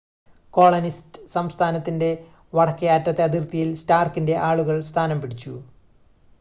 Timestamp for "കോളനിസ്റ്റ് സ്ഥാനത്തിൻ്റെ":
0.53-2.09